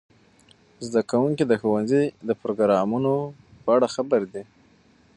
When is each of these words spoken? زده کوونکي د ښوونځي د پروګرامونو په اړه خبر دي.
زده 0.85 1.01
کوونکي 1.11 1.43
د 1.47 1.53
ښوونځي 1.61 2.03
د 2.27 2.29
پروګرامونو 2.41 3.13
په 3.63 3.69
اړه 3.75 3.87
خبر 3.95 4.21
دي. 4.33 4.43